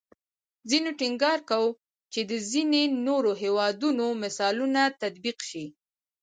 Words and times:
ځینو 0.69 0.89
ټینګار 0.99 1.39
کوو 1.49 1.69
چې 2.13 2.19
د 2.31 2.33
ځینې 2.51 2.83
نورو 3.07 3.31
هیوادونو 3.43 4.05
مثالونه 4.23 4.81
تطبیق 5.01 5.37
شي 5.49 5.65